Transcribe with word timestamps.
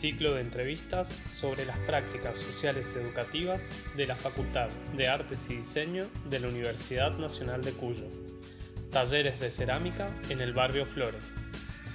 ciclo 0.00 0.32
de 0.32 0.40
entrevistas 0.40 1.18
sobre 1.28 1.66
las 1.66 1.78
prácticas 1.80 2.38
sociales 2.38 2.96
educativas 2.96 3.74
de 3.96 4.06
la 4.06 4.16
Facultad 4.16 4.70
de 4.96 5.08
Artes 5.08 5.50
y 5.50 5.56
Diseño 5.56 6.06
de 6.30 6.40
la 6.40 6.48
Universidad 6.48 7.18
Nacional 7.18 7.62
de 7.62 7.72
Cuyo. 7.72 8.06
Talleres 8.90 9.38
de 9.40 9.50
cerámica 9.50 10.08
en 10.30 10.40
el 10.40 10.54
barrio 10.54 10.86
Flores. 10.86 11.44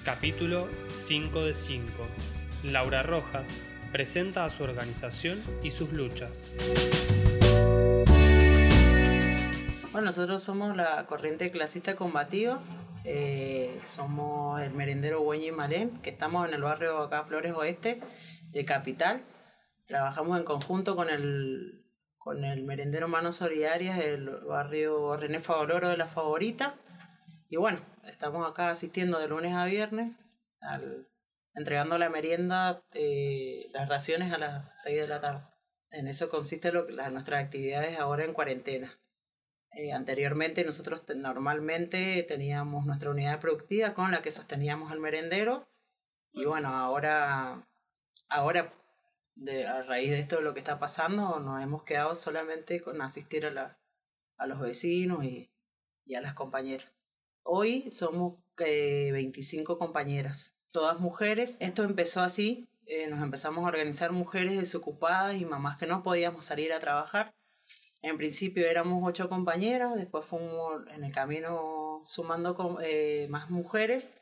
Capítulo 0.04 0.68
5 0.88 1.46
de 1.46 1.54
5. 1.54 1.88
Laura 2.66 3.02
Rojas 3.02 3.52
presenta 3.92 4.46
a 4.46 4.50
su 4.50 4.62
organización 4.62 5.42
y 5.64 5.72
sus 5.72 5.92
luchas. 5.92 6.54
Bueno, 9.92 10.06
nosotros 10.06 10.44
somos 10.44 10.78
la 10.78 11.08
corriente 11.08 11.50
clasista 11.50 11.96
combativa 11.96 12.62
eh, 13.08 13.78
somos 13.80 14.60
el 14.62 14.74
merendero 14.74 15.22
Güeño 15.22 15.46
y 15.46 15.52
Malén, 15.52 16.02
que 16.02 16.10
estamos 16.10 16.48
en 16.48 16.56
el 16.56 16.64
barrio 16.64 16.98
acá 16.98 17.24
Flores 17.24 17.54
Oeste 17.54 18.02
de 18.50 18.66
Capital. 18.66 19.24
Trabajamos 19.86 20.38
en 20.38 20.44
conjunto 20.44 20.96
con 20.96 21.12
el, 21.12 21.86
con 22.18 22.44
el 22.44 22.64
merendero 22.64 23.08
Manos 23.08 23.36
Solidarias, 23.36 24.00
el 24.00 24.28
barrio 24.48 25.16
René 25.18 25.40
Favoloro 25.40 25.90
de 25.90 25.98
La 25.98 26.08
Favorita. 26.08 26.74
Y 27.48 27.58
bueno, 27.58 27.80
estamos 28.06 28.50
acá 28.50 28.72
asistiendo 28.72 29.20
de 29.20 29.28
lunes 29.28 29.54
a 29.54 29.66
viernes, 29.66 30.14
entregando 31.54 32.00
la 32.00 32.10
merienda, 32.10 32.84
eh, 32.94 33.70
las 33.72 33.88
raciones 33.88 34.34
a 34.34 34.40
las 34.40 34.82
6 34.82 35.02
de 35.02 35.08
la 35.08 35.20
tarde. 35.20 35.44
En 35.92 36.08
eso 36.08 36.28
consiste 36.28 36.72
lo, 36.72 36.88
nuestras 37.12 37.44
actividades 37.44 38.00
ahora 38.00 38.24
en 38.24 38.34
cuarentena. 38.34 38.92
Eh, 39.76 39.92
anteriormente 39.92 40.64
nosotros 40.64 41.04
normalmente 41.18 42.24
teníamos 42.24 42.86
nuestra 42.86 43.12
unidad 43.12 43.42
productiva 43.42 43.94
con 43.94 44.10
la 44.12 44.22
que 44.22 44.32
sosteníamos 44.32 44.94
el 44.94 45.02
merendero 45.02 45.68
y 46.32 46.46
bueno, 46.46 46.70
ahora, 46.70 47.68
ahora 48.30 48.74
de, 49.36 49.68
a 49.68 49.84
raíz 49.84 50.12
de 50.12 50.20
esto 50.20 50.38
de 50.38 50.44
lo 50.44 50.54
que 50.54 50.60
está 50.60 50.80
pasando 50.80 51.42
nos 51.42 51.62
hemos 51.62 51.84
quedado 51.84 52.16
solamente 52.16 52.80
con 52.80 53.02
asistir 53.02 53.46
a, 53.46 53.52
la, 53.52 53.78
a 54.38 54.48
los 54.48 54.62
vecinos 54.62 55.26
y, 55.26 55.52
y 56.06 56.16
a 56.16 56.22
las 56.22 56.34
compañeras. 56.36 56.90
Hoy 57.44 57.92
somos 57.92 58.40
25 58.58 59.74
eh, 59.74 59.78
compañeras, 59.78 60.56
todas 60.72 61.02
mujeres. 61.02 61.58
Esto 61.60 61.84
empezó 61.84 62.22
así, 62.22 62.70
eh, 62.86 63.08
nos 63.08 63.22
empezamos 63.22 63.66
a 63.66 63.68
organizar 63.68 64.14
mujeres 64.14 64.58
desocupadas 64.58 65.36
y 65.36 65.44
mamás 65.44 65.76
que 65.76 65.86
no 65.86 66.02
podíamos 66.02 66.46
salir 66.46 66.72
a 66.72 66.80
trabajar 66.80 67.36
en 68.06 68.18
principio 68.18 68.68
éramos 68.68 69.02
ocho 69.04 69.30
compañeras, 69.30 69.96
después 69.96 70.26
fuimos 70.26 70.88
en 70.94 71.04
el 71.04 71.12
camino 71.12 72.02
sumando 72.06 72.78
eh, 72.80 73.28
más 73.32 73.50
mujeres 73.50 74.14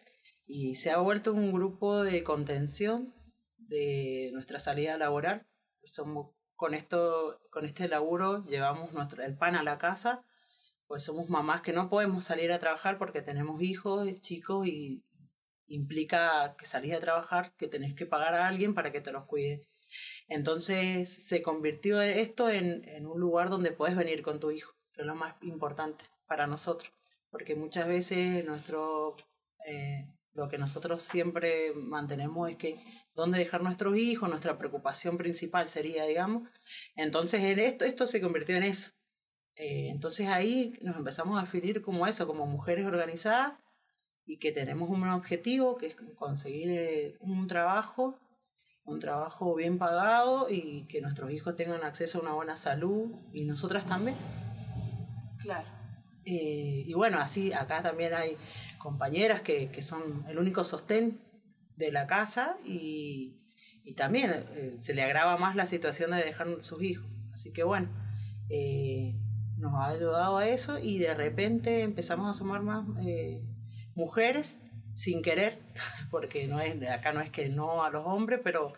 y 0.45 0.75
se 0.75 0.91
ha 0.91 0.99
vuelto 0.99 1.33
un 1.33 1.51
grupo 1.51 2.01
de 2.01 2.23
contención 2.23 3.13
de 3.57 4.29
nuestra 4.31 4.59
salida 4.59 4.97
laboral. 4.97 5.45
Somos 5.83 6.31
con 6.55 6.73
esto, 6.73 7.41
con 7.51 7.65
este 7.65 7.89
laburo 7.89 8.45
llevamos 8.45 8.93
nuestro, 8.93 9.21
el 9.21 9.37
pan 9.37 9.55
a 9.57 9.63
la 9.63 9.77
casa, 9.77 10.23
pues 10.87 11.03
somos 11.03 11.29
mamás 11.29 11.61
que 11.61 11.73
no 11.73 11.89
podemos 11.89 12.23
salir 12.23 12.53
a 12.53 12.59
trabajar 12.59 12.97
porque 12.97 13.21
tenemos 13.21 13.61
hijos, 13.61 14.07
chicos 14.21 14.65
y 14.65 15.03
implica 15.67 16.55
que 16.57 16.65
salís 16.65 16.93
a 16.93 17.01
trabajar, 17.01 17.53
que 17.57 17.67
tenés 17.67 17.95
que 17.95 18.05
pagar 18.05 18.33
a 18.35 18.47
alguien 18.47 18.73
para 18.73 18.93
que 18.93 19.01
te 19.01 19.11
los 19.11 19.25
cuide. 19.25 19.67
Entonces 20.27 21.09
se 21.09 21.41
convirtió 21.41 22.01
esto 22.01 22.49
en, 22.49 23.05
un 23.05 23.19
lugar 23.19 23.49
donde 23.49 23.71
puedes 23.71 23.95
venir 23.95 24.21
con 24.21 24.39
tu 24.39 24.51
hijo, 24.51 24.73
que 24.93 25.01
es 25.01 25.07
lo 25.07 25.15
más 25.15 25.35
importante 25.41 26.05
para 26.27 26.47
nosotros, 26.47 26.91
porque 27.29 27.55
muchas 27.55 27.87
veces 27.87 28.45
nuestro, 28.45 29.15
eh, 29.67 30.07
lo 30.33 30.47
que 30.49 30.57
nosotros 30.57 31.03
siempre 31.03 31.73
mantenemos 31.73 32.49
es 32.49 32.55
que 32.57 32.79
dónde 33.13 33.39
dejar 33.39 33.61
nuestros 33.61 33.97
hijos, 33.97 34.29
nuestra 34.29 34.57
preocupación 34.57 35.17
principal 35.17 35.67
sería, 35.67 36.05
digamos, 36.05 36.49
entonces 36.95 37.41
en 37.43 37.59
esto, 37.59 37.85
esto 37.85 38.07
se 38.07 38.21
convirtió 38.21 38.55
en 38.55 38.63
eso. 38.63 38.91
Eh, 39.55 39.89
entonces 39.89 40.27
ahí 40.29 40.77
nos 40.81 40.97
empezamos 40.97 41.37
a 41.37 41.41
definir 41.41 41.81
como 41.81 42.07
eso, 42.07 42.25
como 42.25 42.47
mujeres 42.47 42.85
organizadas 42.85 43.55
y 44.25 44.37
que 44.37 44.51
tenemos 44.51 44.89
un 44.89 45.07
objetivo 45.09 45.77
que 45.77 45.87
es 45.87 45.95
conseguir 46.15 46.71
eh, 46.71 47.17
un 47.19 47.47
trabajo 47.47 48.17
un 48.85 48.99
trabajo 48.99 49.55
bien 49.55 49.77
pagado 49.77 50.49
y 50.49 50.85
que 50.89 51.01
nuestros 51.01 51.31
hijos 51.31 51.55
tengan 51.55 51.83
acceso 51.83 52.19
a 52.19 52.21
una 52.21 52.33
buena 52.33 52.55
salud 52.55 53.11
y 53.31 53.45
nosotras 53.45 53.85
también. 53.85 54.17
Claro. 55.39 55.67
Eh, 56.25 56.83
y 56.85 56.93
bueno, 56.93 57.19
así 57.19 57.53
acá 57.53 57.81
también 57.81 58.13
hay 58.13 58.37
compañeras 58.77 59.41
que, 59.41 59.69
que, 59.69 59.81
son 59.81 60.25
el 60.27 60.37
único 60.37 60.63
sostén 60.63 61.19
de 61.75 61.91
la 61.91 62.07
casa 62.07 62.57
y, 62.65 63.37
y 63.83 63.93
también 63.95 64.45
eh, 64.53 64.75
se 64.77 64.93
le 64.93 65.01
agrava 65.03 65.37
más 65.37 65.55
la 65.55 65.65
situación 65.65 66.11
de 66.11 66.17
dejar 66.17 66.47
sus 66.61 66.81
hijos. 66.81 67.05
Así 67.33 67.51
que 67.51 67.63
bueno, 67.63 67.89
eh, 68.49 69.15
nos 69.57 69.73
ha 69.75 69.87
ayudado 69.87 70.37
a 70.37 70.47
eso 70.47 70.77
y 70.77 70.99
de 70.99 71.13
repente 71.13 71.81
empezamos 71.81 72.29
a 72.29 72.37
sumar 72.37 72.61
más 72.61 72.85
mujeres 73.95 74.61
sin 74.95 75.21
querer, 75.21 75.59
porque 76.11 76.47
no 76.47 76.59
es, 76.59 76.81
acá 76.89 77.13
no 77.13 77.21
es 77.21 77.29
que 77.29 77.49
no 77.49 77.83
a 77.83 77.89
los 77.89 78.05
hombres, 78.05 78.39
pero, 78.43 78.73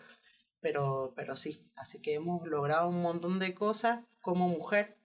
pero, 0.60 1.12
pero 1.16 1.36
sí. 1.36 1.70
Así 1.76 2.00
que 2.00 2.14
hemos 2.14 2.46
logrado 2.46 2.88
un 2.88 3.02
montón 3.02 3.38
de 3.38 3.54
cosas 3.54 4.04
como 4.20 4.48
mujer. 4.48 4.96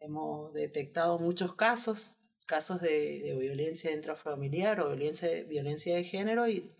Hemos 0.00 0.52
detectado 0.52 1.18
muchos 1.18 1.54
casos, 1.54 2.10
casos 2.46 2.80
de, 2.80 3.20
de 3.20 3.36
violencia 3.36 3.92
intrafamiliar 3.92 4.80
o 4.80 4.88
violencia, 4.88 5.28
violencia 5.44 5.96
de 5.96 6.04
género 6.04 6.48
y, 6.48 6.72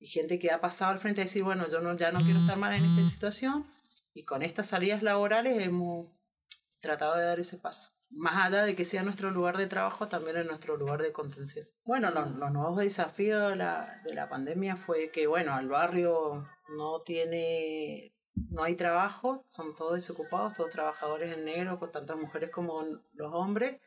y, 0.00 0.06
gente 0.06 0.38
que 0.38 0.50
ha 0.50 0.60
pasado 0.60 0.92
al 0.92 0.98
frente 0.98 1.20
a 1.20 1.24
decir, 1.24 1.44
bueno, 1.44 1.68
yo 1.68 1.80
no, 1.80 1.96
ya 1.96 2.10
no 2.10 2.20
quiero 2.20 2.40
estar 2.40 2.58
mal 2.58 2.74
en 2.74 2.84
esta 2.84 3.08
situación 3.08 3.64
y 4.12 4.24
con 4.24 4.42
estas 4.42 4.66
salidas 4.66 5.02
laborales 5.02 5.58
hemos 5.60 6.08
tratado 6.80 7.16
de 7.16 7.24
dar 7.24 7.40
ese 7.40 7.58
paso 7.58 7.93
más 8.16 8.46
allá 8.46 8.64
de 8.64 8.74
que 8.76 8.84
sea 8.84 9.02
nuestro 9.02 9.30
lugar 9.30 9.56
de 9.56 9.66
trabajo, 9.66 10.08
también 10.08 10.36
es 10.36 10.46
nuestro 10.46 10.76
lugar 10.76 11.02
de 11.02 11.12
contención. 11.12 11.64
Bueno, 11.84 12.10
los, 12.10 12.30
nuevos 12.52 12.78
desafíos 12.78 13.50
de 13.50 13.56
la, 13.56 13.96
de 14.04 14.14
la 14.14 14.28
pandemia 14.28 14.76
fue 14.76 15.10
que, 15.10 15.26
bueno, 15.26 15.58
el 15.58 15.68
barrio 15.68 16.46
no 16.76 17.02
tiene, 17.02 18.14
no 18.50 18.62
hay 18.62 18.76
trabajo, 18.76 19.44
son 19.48 19.74
todos 19.74 19.94
desocupados, 19.94 20.54
todos 20.54 20.70
trabajadores 20.70 21.36
en 21.36 21.44
negro, 21.44 21.78
con 21.78 21.90
tantas 21.90 22.16
mujeres 22.16 22.50
como 22.50 22.82
los 23.14 23.34
hombres. 23.34 23.80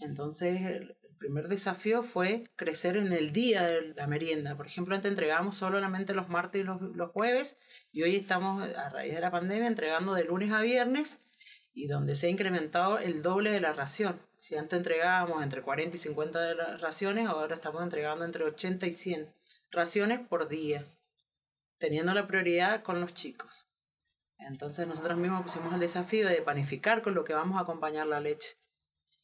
Entonces, 0.00 0.60
el 0.62 0.96
primer 1.18 1.48
desafío 1.48 2.02
fue 2.02 2.44
crecer 2.56 2.96
en 2.96 3.12
el 3.12 3.32
día 3.32 3.62
de 3.62 3.94
la 3.94 4.06
merienda. 4.06 4.56
Por 4.56 4.66
ejemplo, 4.66 4.94
antes 4.94 5.10
entregábamos 5.10 5.56
solamente 5.56 6.14
los 6.14 6.28
martes 6.28 6.60
y 6.60 6.64
los, 6.64 6.80
los 6.80 7.10
jueves, 7.10 7.56
y 7.90 8.02
hoy 8.02 8.16
estamos, 8.16 8.62
a 8.76 8.90
raíz 8.90 9.14
de 9.14 9.20
la 9.20 9.30
pandemia, 9.30 9.66
entregando 9.66 10.14
de 10.14 10.24
lunes 10.24 10.52
a 10.52 10.60
viernes 10.60 11.20
y 11.74 11.86
donde 11.86 12.14
se 12.14 12.26
ha 12.26 12.30
incrementado 12.30 12.98
el 12.98 13.22
doble 13.22 13.50
de 13.50 13.60
la 13.60 13.72
ración. 13.72 14.20
Si 14.36 14.56
antes 14.56 14.76
entregábamos 14.76 15.42
entre 15.42 15.62
40 15.62 15.96
y 15.96 15.98
50 15.98 16.40
de 16.40 16.54
las 16.54 16.80
raciones, 16.80 17.28
ahora 17.28 17.54
estamos 17.54 17.82
entregando 17.82 18.24
entre 18.24 18.44
80 18.44 18.86
y 18.86 18.92
100 18.92 19.34
raciones 19.70 20.20
por 20.20 20.48
día, 20.48 20.84
teniendo 21.78 22.12
la 22.12 22.26
prioridad 22.26 22.82
con 22.82 23.00
los 23.00 23.14
chicos. 23.14 23.68
Entonces 24.38 24.86
nosotros 24.86 25.16
mismos 25.16 25.42
pusimos 25.42 25.72
el 25.72 25.80
desafío 25.80 26.28
de 26.28 26.42
panificar 26.42 27.00
con 27.00 27.14
lo 27.14 27.24
que 27.24 27.32
vamos 27.32 27.56
a 27.58 27.62
acompañar 27.62 28.06
la 28.06 28.20
leche. 28.20 28.56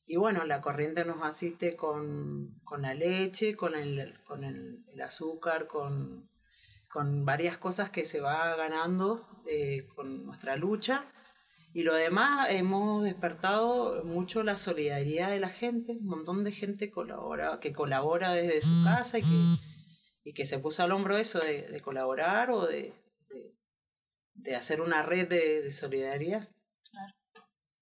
Y 0.06 0.16
bueno, 0.16 0.44
la 0.44 0.62
corriente 0.62 1.04
nos 1.04 1.22
asiste 1.22 1.76
con, 1.76 2.60
con 2.64 2.80
la 2.80 2.94
leche, 2.94 3.56
con 3.56 3.74
el, 3.74 4.18
con 4.24 4.42
el, 4.42 4.82
azúcar, 5.02 5.66
con, 5.66 6.30
con, 6.90 7.26
varias 7.26 7.58
cosas 7.58 7.90
que 7.90 8.06
se 8.06 8.20
va 8.20 8.56
ganando 8.56 9.28
eh, 9.46 9.86
con 9.94 10.24
nuestra 10.24 10.56
lucha 10.56 11.04
y 11.78 11.84
lo 11.84 11.94
demás, 11.94 12.48
hemos 12.50 13.04
despertado 13.04 14.02
mucho 14.02 14.42
la 14.42 14.56
solidaridad 14.56 15.30
de 15.30 15.38
la 15.38 15.48
gente, 15.48 15.92
un 15.92 16.06
montón 16.06 16.42
de 16.42 16.50
gente 16.50 16.90
colabora, 16.90 17.60
que 17.60 17.72
colabora 17.72 18.32
desde 18.32 18.62
su 18.62 18.82
casa 18.82 19.18
y 19.20 19.22
que, 19.22 19.28
y 20.24 20.32
que 20.32 20.44
se 20.44 20.58
puso 20.58 20.82
al 20.82 20.90
hombro 20.90 21.18
eso 21.18 21.38
de, 21.38 21.80
colaborar 21.80 22.50
o 22.50 22.66
de, 22.66 22.92
de, 24.34 24.56
hacer 24.56 24.80
una 24.80 25.04
red 25.04 25.28
de, 25.28 25.70
solidaridad. 25.70 26.48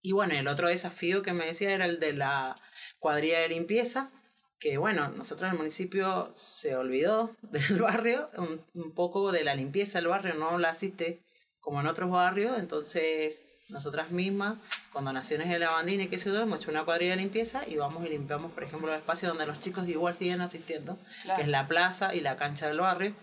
Y 0.02 0.12
bueno, 0.12 0.34
el 0.34 0.46
otro 0.48 0.68
desafío 0.68 1.22
que 1.22 1.32
me 1.32 1.46
decía 1.46 1.72
era 1.72 1.86
el 1.86 1.98
de 1.98 2.12
la 2.12 2.54
cuadrilla 2.98 3.40
de 3.40 3.48
limpieza, 3.48 4.12
que 4.58 4.76
bueno, 4.76 5.08
nosotros 5.08 5.48
en 5.48 5.52
el 5.52 5.58
municipio 5.58 6.32
se 6.34 6.76
olvidó 6.76 7.34
del 7.40 7.78
barrio, 7.80 8.28
un, 8.36 8.62
un 8.74 8.92
poco 8.92 9.32
de 9.32 9.42
la 9.42 9.54
limpieza 9.54 10.00
del 10.00 10.08
barrio, 10.08 10.34
no 10.34 10.58
la 10.58 10.68
asiste 10.68 11.24
como 11.60 11.80
en 11.80 11.86
otros 11.86 12.10
barrios, 12.10 12.58
entonces 12.58 13.46
nosotras 13.68 14.10
mismas, 14.10 14.56
con 14.90 15.04
donaciones 15.04 15.48
de 15.48 15.58
lavandina 15.58 16.04
y 16.04 16.08
qué 16.08 16.18
sé 16.18 16.30
yo, 16.30 16.40
hemos 16.40 16.60
hecho 16.60 16.70
una 16.70 16.84
cuadrilla 16.84 17.12
de 17.12 17.18
limpieza 17.18 17.66
y 17.66 17.76
vamos 17.76 18.06
y 18.06 18.10
limpiamos, 18.10 18.52
por 18.52 18.62
ejemplo, 18.62 18.88
los 18.88 18.98
espacios 18.98 19.30
donde 19.30 19.46
los 19.46 19.60
chicos 19.60 19.88
igual 19.88 20.14
siguen 20.14 20.40
asistiendo, 20.40 20.98
que 21.36 21.42
es 21.42 21.48
la 21.48 21.66
plaza 21.66 22.14
y 22.14 22.20
la 22.20 22.36
cancha 22.36 22.68
del 22.68 22.80
barrio. 22.80 23.14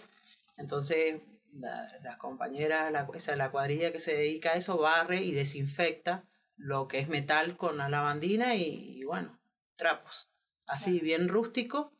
Entonces, 0.57 1.21
las 1.53 2.17
compañeras, 2.17 2.91
la, 2.91 3.07
esa, 3.13 3.35
la 3.35 3.51
cuadrilla 3.51 3.91
que 3.91 3.99
se 3.99 4.13
dedica 4.13 4.51
a 4.51 4.55
eso, 4.55 4.77
barre 4.77 5.17
y 5.17 5.31
desinfecta 5.31 6.23
lo 6.55 6.87
que 6.87 6.99
es 6.99 7.09
metal 7.09 7.57
con 7.57 7.77
la 7.77 7.89
lavandina 7.89 8.55
y, 8.55 9.03
bueno, 9.03 9.39
trapos. 9.75 10.29
Así, 10.65 10.99
bien 10.99 11.27
rústico, 11.27 11.91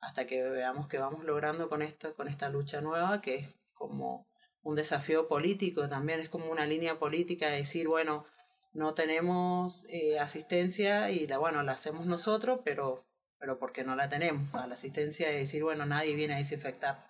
hasta 0.00 0.26
que 0.26 0.42
veamos 0.42 0.88
que 0.88 0.98
vamos 0.98 1.24
logrando 1.24 1.68
con, 1.68 1.82
esto, 1.82 2.14
con 2.14 2.28
esta 2.28 2.48
lucha 2.48 2.80
nueva, 2.80 3.20
que 3.20 3.36
es 3.36 3.48
como 3.74 4.26
un 4.66 4.74
desafío 4.74 5.28
político, 5.28 5.88
también 5.88 6.18
es 6.18 6.28
como 6.28 6.50
una 6.50 6.66
línea 6.66 6.98
política 6.98 7.46
de 7.48 7.58
decir, 7.58 7.86
bueno, 7.86 8.26
no 8.72 8.94
tenemos 8.94 9.86
eh, 9.90 10.18
asistencia 10.18 11.10
y 11.10 11.28
la, 11.28 11.38
bueno, 11.38 11.62
la 11.62 11.72
hacemos 11.72 12.04
nosotros, 12.04 12.60
pero, 12.64 13.06
pero 13.38 13.60
porque 13.60 13.84
no 13.84 13.94
la 13.94 14.08
tenemos. 14.08 14.52
la 14.52 14.74
asistencia 14.74 15.28
de 15.28 15.38
decir, 15.38 15.62
bueno, 15.62 15.86
nadie 15.86 16.16
viene 16.16 16.34
a 16.34 16.38
desinfectar 16.38 17.06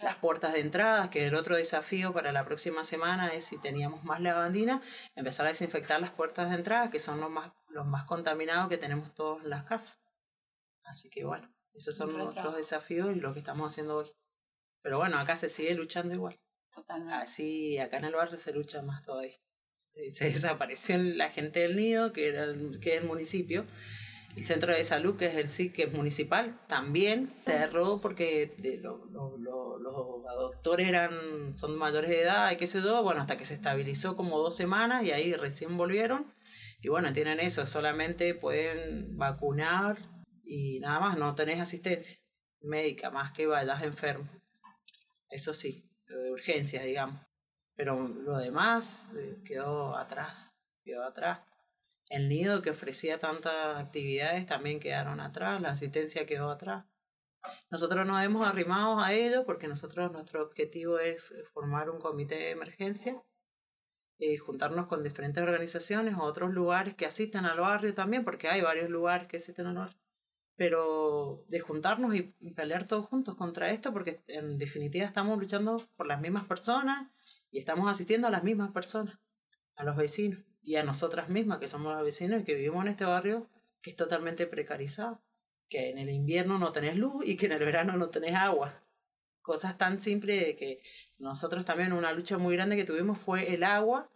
las 0.00 0.16
puertas 0.16 0.54
de 0.54 0.60
entrada, 0.60 1.10
que 1.10 1.26
el 1.26 1.34
otro 1.34 1.56
desafío 1.56 2.14
para 2.14 2.32
la 2.32 2.46
próxima 2.46 2.84
semana 2.84 3.34
es 3.34 3.44
si 3.44 3.58
teníamos 3.58 4.02
más 4.02 4.22
lavandina, 4.22 4.80
empezar 5.14 5.44
a 5.44 5.50
desinfectar 5.50 6.00
las 6.00 6.10
puertas 6.10 6.48
de 6.48 6.56
entrada, 6.56 6.90
que 6.90 6.98
son 6.98 7.20
los 7.20 7.28
más, 7.28 7.52
los 7.68 7.84
más 7.84 8.04
contaminados 8.04 8.70
que 8.70 8.78
tenemos 8.78 9.14
todos 9.14 9.42
en 9.42 9.50
las 9.50 9.64
casas. 9.64 10.00
Así 10.84 11.10
que 11.10 11.26
bueno, 11.26 11.54
esos 11.74 11.94
son 11.94 12.16
nuestros 12.16 12.56
desafíos 12.56 13.14
y 13.14 13.20
lo 13.20 13.34
que 13.34 13.40
estamos 13.40 13.70
haciendo 13.70 13.98
hoy. 13.98 14.10
Pero 14.80 14.98
bueno, 14.98 15.18
acá 15.18 15.36
se 15.36 15.50
sigue 15.50 15.74
luchando 15.74 16.14
igual. 16.14 16.40
Totalmente. 16.72 17.14
Así, 17.14 17.78
acá 17.78 17.98
en 17.98 18.06
el 18.06 18.14
barrio 18.14 18.36
se 18.36 18.52
lucha 18.52 18.82
más 18.82 19.02
todavía. 19.02 19.36
Eh, 19.94 20.10
se 20.10 20.26
desapareció 20.26 20.96
la 20.98 21.28
gente 21.28 21.60
del 21.60 21.76
nido, 21.76 22.12
que, 22.12 22.28
era 22.28 22.44
el, 22.44 22.80
que 22.80 22.96
es 22.96 23.02
el 23.02 23.06
municipio, 23.06 23.66
y 24.34 24.42
centro 24.42 24.72
de 24.72 24.82
salud, 24.82 25.16
que 25.16 25.26
es 25.26 25.34
el 25.34 25.48
SIC, 25.48 25.74
que 25.74 25.82
es 25.84 25.92
municipal, 25.92 26.50
también 26.66 27.30
cerró 27.44 28.00
porque 28.00 28.54
los 28.62 29.00
doctores 30.38 30.88
eran, 30.88 31.52
son 31.54 31.76
mayores 31.76 32.08
de 32.08 32.22
edad 32.22 32.50
y 32.50 32.56
qué 32.56 32.66
sé 32.66 32.80
yo, 32.80 33.02
bueno, 33.02 33.20
hasta 33.20 33.36
que 33.36 33.44
se 33.44 33.54
estabilizó 33.54 34.16
como 34.16 34.38
dos 34.38 34.56
semanas 34.56 35.04
y 35.04 35.12
ahí 35.12 35.34
recién 35.34 35.76
volvieron. 35.76 36.32
Y 36.80 36.88
bueno, 36.88 37.12
tienen 37.12 37.40
eso, 37.40 37.66
solamente 37.66 38.34
pueden 38.34 39.16
vacunar 39.18 39.98
y 40.44 40.80
nada 40.80 40.98
más, 41.00 41.18
no 41.18 41.34
tenés 41.34 41.60
asistencia 41.60 42.18
médica, 42.62 43.10
más 43.10 43.32
que 43.32 43.46
vayas 43.46 43.82
enfermo. 43.82 44.28
Eso 45.28 45.52
sí, 45.54 45.91
de 46.18 46.30
urgencias, 46.30 46.84
digamos. 46.84 47.20
Pero 47.74 48.06
lo 48.08 48.38
demás 48.38 49.12
eh, 49.16 49.40
quedó 49.44 49.96
atrás, 49.96 50.54
quedó 50.84 51.04
atrás. 51.04 51.40
El 52.08 52.28
nido 52.28 52.60
que 52.62 52.70
ofrecía 52.70 53.18
tantas 53.18 53.78
actividades 53.78 54.46
también 54.46 54.80
quedaron 54.80 55.20
atrás, 55.20 55.60
la 55.60 55.70
asistencia 55.70 56.26
quedó 56.26 56.50
atrás. 56.50 56.84
Nosotros 57.70 58.06
nos 58.06 58.22
hemos 58.22 58.46
arrimado 58.46 59.00
a 59.00 59.12
ello 59.12 59.44
porque 59.46 59.66
nosotros 59.66 60.12
nuestro 60.12 60.42
objetivo 60.42 60.98
es 60.98 61.34
formar 61.52 61.90
un 61.90 62.00
comité 62.00 62.36
de 62.36 62.50
emergencia 62.50 63.22
y 64.18 64.36
juntarnos 64.36 64.86
con 64.86 65.02
diferentes 65.02 65.42
organizaciones 65.42 66.14
o 66.14 66.22
otros 66.22 66.52
lugares 66.52 66.94
que 66.94 67.06
asistan 67.06 67.46
al 67.46 67.60
barrio 67.60 67.94
también, 67.94 68.24
porque 68.24 68.48
hay 68.48 68.60
varios 68.60 68.90
lugares 68.90 69.26
que 69.26 69.38
asisten 69.38 69.66
al 69.66 69.76
barrio 69.76 70.01
pero 70.56 71.44
de 71.48 71.60
juntarnos 71.60 72.14
y 72.14 72.22
pelear 72.54 72.86
todos 72.86 73.06
juntos 73.06 73.34
contra 73.36 73.70
esto, 73.70 73.92
porque 73.92 74.20
en 74.26 74.58
definitiva 74.58 75.06
estamos 75.06 75.38
luchando 75.38 75.82
por 75.96 76.06
las 76.06 76.20
mismas 76.20 76.44
personas 76.44 77.10
y 77.50 77.58
estamos 77.58 77.90
asistiendo 77.90 78.28
a 78.28 78.30
las 78.30 78.44
mismas 78.44 78.70
personas, 78.70 79.18
a 79.76 79.84
los 79.84 79.96
vecinos 79.96 80.40
y 80.62 80.76
a 80.76 80.84
nosotras 80.84 81.28
mismas, 81.28 81.58
que 81.58 81.68
somos 81.68 81.94
los 81.94 82.04
vecinos 82.04 82.40
y 82.40 82.44
que 82.44 82.54
vivimos 82.54 82.84
en 82.84 82.90
este 82.90 83.04
barrio 83.04 83.48
que 83.80 83.90
es 83.90 83.96
totalmente 83.96 84.46
precarizado, 84.46 85.20
que 85.68 85.90
en 85.90 85.98
el 85.98 86.10
invierno 86.10 86.58
no 86.58 86.72
tenés 86.72 86.96
luz 86.96 87.24
y 87.26 87.36
que 87.36 87.46
en 87.46 87.52
el 87.52 87.58
verano 87.58 87.96
no 87.96 88.10
tenés 88.10 88.36
agua. 88.36 88.80
Cosas 89.40 89.76
tan 89.76 90.00
simples 90.00 90.46
de 90.46 90.56
que 90.56 90.82
nosotros 91.18 91.64
también 91.64 91.92
una 91.92 92.12
lucha 92.12 92.38
muy 92.38 92.54
grande 92.54 92.76
que 92.76 92.84
tuvimos 92.84 93.18
fue 93.18 93.52
el 93.52 93.64
agua 93.64 94.08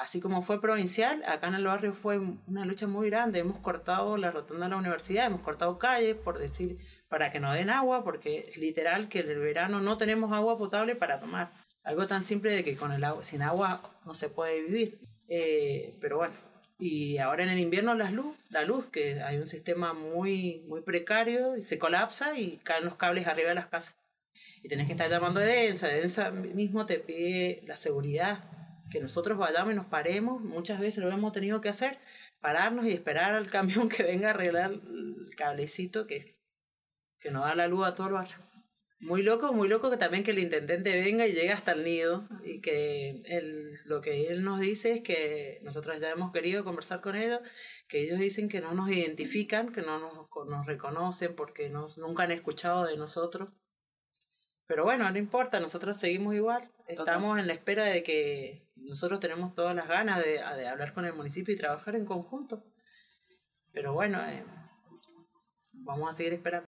así 0.00 0.18
como 0.20 0.40
fue 0.40 0.60
provincial, 0.60 1.22
acá 1.26 1.48
en 1.48 1.54
el 1.54 1.66
barrio 1.66 1.92
fue 1.92 2.18
una 2.18 2.64
lucha 2.64 2.86
muy 2.86 3.10
grande. 3.10 3.40
Hemos 3.40 3.60
cortado 3.60 4.16
la 4.16 4.30
rotonda 4.30 4.64
de 4.64 4.70
la 4.70 4.78
universidad, 4.78 5.26
hemos 5.26 5.42
cortado 5.42 5.78
calles, 5.78 6.16
por 6.16 6.38
decir, 6.38 6.78
para 7.08 7.30
que 7.30 7.38
no 7.38 7.52
den 7.52 7.68
agua, 7.68 8.02
porque 8.02 8.46
es 8.48 8.56
literal 8.56 9.08
que 9.08 9.20
en 9.20 9.28
el 9.28 9.38
verano 9.38 9.80
no 9.80 9.98
tenemos 9.98 10.32
agua 10.32 10.56
potable 10.56 10.96
para 10.96 11.20
tomar. 11.20 11.50
Algo 11.84 12.06
tan 12.06 12.24
simple 12.24 12.50
de 12.50 12.64
que 12.64 12.76
con 12.76 12.92
el 12.92 13.04
agua, 13.04 13.22
sin 13.22 13.42
agua 13.42 13.82
no 14.06 14.14
se 14.14 14.30
puede 14.30 14.62
vivir. 14.62 14.98
Eh, 15.28 15.94
pero 16.00 16.16
bueno, 16.16 16.34
y 16.78 17.18
ahora 17.18 17.42
en 17.42 17.50
el 17.50 17.58
invierno 17.58 17.94
la 17.94 18.10
luz, 18.10 18.34
la 18.48 18.64
luz, 18.64 18.86
que 18.86 19.22
hay 19.22 19.36
un 19.36 19.46
sistema 19.46 19.92
muy, 19.92 20.64
muy 20.66 20.80
precario 20.80 21.56
y 21.56 21.62
se 21.62 21.78
colapsa 21.78 22.38
y 22.38 22.56
caen 22.58 22.86
los 22.86 22.96
cables 22.96 23.26
arriba 23.26 23.50
de 23.50 23.54
las 23.54 23.66
casas. 23.66 23.98
Y 24.62 24.68
tenés 24.68 24.86
que 24.86 24.92
estar 24.92 25.10
llamando 25.10 25.40
a 25.40 25.44
Densa, 25.44 25.88
Densa 25.88 26.30
mismo 26.30 26.86
te 26.86 26.98
pide 26.98 27.62
la 27.66 27.76
seguridad 27.76 28.59
que 28.90 29.00
nosotros 29.00 29.38
vayamos 29.38 29.72
y 29.72 29.76
nos 29.76 29.86
paremos, 29.86 30.42
muchas 30.42 30.80
veces 30.80 31.04
lo 31.04 31.10
hemos 31.10 31.32
tenido 31.32 31.60
que 31.60 31.68
hacer, 31.68 31.98
pararnos 32.40 32.86
y 32.86 32.92
esperar 32.92 33.34
al 33.34 33.50
camión 33.50 33.88
que 33.88 34.02
venga 34.02 34.28
a 34.28 34.30
arreglar 34.32 34.72
el 34.72 35.34
cablecito 35.36 36.06
que, 36.06 36.20
que 37.18 37.30
nos 37.30 37.44
da 37.44 37.54
la 37.54 37.68
luz 37.68 37.86
a 37.86 37.94
todo 37.94 38.08
el 38.08 38.14
barrio. 38.14 38.36
Muy 39.02 39.22
loco, 39.22 39.54
muy 39.54 39.66
loco 39.66 39.90
que 39.90 39.96
también 39.96 40.22
que 40.24 40.32
el 40.32 40.38
intendente 40.38 41.00
venga 41.00 41.26
y 41.26 41.32
llegue 41.32 41.52
hasta 41.52 41.72
el 41.72 41.84
nido 41.84 42.28
y 42.44 42.60
que 42.60 43.22
él, 43.24 43.70
lo 43.86 44.02
que 44.02 44.26
él 44.28 44.44
nos 44.44 44.60
dice 44.60 44.92
es 44.92 45.00
que 45.00 45.58
nosotros 45.62 46.02
ya 46.02 46.10
hemos 46.10 46.32
querido 46.32 46.64
conversar 46.64 47.00
con 47.00 47.16
ellos, 47.16 47.40
que 47.88 48.02
ellos 48.02 48.18
dicen 48.18 48.50
que 48.50 48.60
no 48.60 48.74
nos 48.74 48.90
identifican, 48.90 49.72
que 49.72 49.80
no 49.80 49.98
nos, 49.98 50.46
nos 50.46 50.66
reconocen 50.66 51.34
porque 51.34 51.70
nos, 51.70 51.96
nunca 51.96 52.24
han 52.24 52.32
escuchado 52.32 52.84
de 52.84 52.98
nosotros 52.98 53.50
pero 54.70 54.84
bueno, 54.84 55.10
no 55.10 55.18
importa, 55.18 55.58
nosotros 55.58 55.96
seguimos 55.96 56.32
igual. 56.32 56.70
Estamos 56.86 57.40
en 57.40 57.48
la 57.48 57.54
espera 57.54 57.86
de 57.86 58.04
que 58.04 58.62
nosotros 58.76 59.18
tenemos 59.18 59.52
todas 59.56 59.74
las 59.74 59.88
ganas 59.88 60.22
de, 60.24 60.40
hablar 60.40 60.94
con 60.94 61.04
el 61.04 61.12
municipio 61.12 61.52
y 61.52 61.56
trabajar 61.56 61.96
en 61.96 62.06
conjunto. 62.06 62.62
Pero 63.72 63.94
bueno, 63.94 64.24
eh, 64.28 64.44
vamos 65.78 66.08
a 66.08 66.16
seguir 66.16 66.34
esperando. 66.34 66.58